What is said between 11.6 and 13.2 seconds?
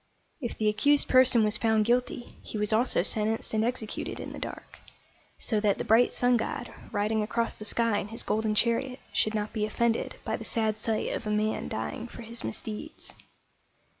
dying for his misdeeds.